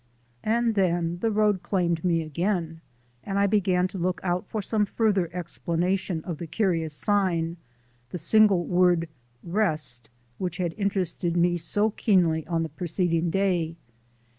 [0.43, 2.81] And then the road claimed me again,
[3.23, 7.57] and I began to look out for some further explanation of the curious sign,
[8.09, 9.07] the single word
[9.43, 10.09] "Rest,"
[10.39, 13.75] which had interested me so keenly on the preceding day.